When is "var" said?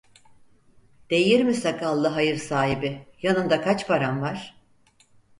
4.21-4.57